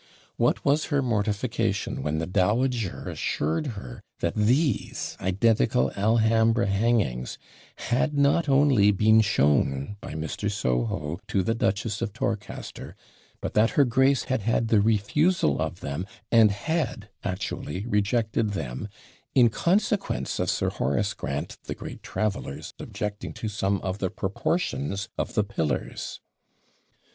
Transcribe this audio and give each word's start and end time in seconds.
What 0.35 0.65
was 0.65 0.85
her 0.85 1.03
mortification 1.03 2.01
when 2.01 2.17
the 2.17 2.25
dowager 2.25 3.07
assured 3.07 3.67
her 3.77 4.01
that 4.19 4.33
these 4.33 5.15
identical 5.21 5.91
Alhambra 5.95 6.65
hangings 6.65 7.37
had 7.75 8.15
not 8.17 8.49
only 8.49 8.89
been 8.89 9.21
shown 9.21 9.97
by 10.01 10.15
Mr. 10.15 10.49
Soho 10.51 11.19
to 11.27 11.43
the 11.43 11.53
Duchess 11.53 12.01
of 12.01 12.13
Torcaster, 12.13 12.95
but 13.41 13.53
that 13.53 13.69
her 13.77 13.85
grace 13.85 14.23
had 14.23 14.41
had 14.41 14.69
the 14.69 14.81
refusal 14.81 15.61
of 15.61 15.81
them, 15.81 16.07
and 16.31 16.49
had 16.49 17.09
actually 17.23 17.85
rejected 17.85 18.53
them, 18.53 18.87
in 19.35 19.51
consequence 19.51 20.39
of 20.39 20.49
Sir 20.49 20.71
Horace 20.71 21.13
Grant 21.13 21.57
the 21.65 21.75
great 21.75 22.01
traveller's 22.01 22.73
objecting 22.79 23.33
to 23.33 23.47
some 23.47 23.79
of 23.81 23.99
the 23.99 24.09
proportions 24.09 25.09
of 25.15 25.35
the 25.35 25.43
pillars. 25.43 26.21